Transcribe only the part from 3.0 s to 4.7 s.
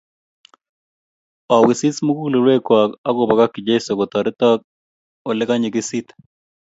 akobokokchi Jeso kotoritok